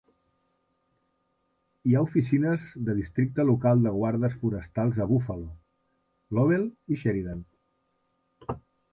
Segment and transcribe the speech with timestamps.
[1.89, 5.45] Hi ha oficines de districte local de guardes forestals a Buffalo,
[6.39, 7.45] Lovell i Sheridan.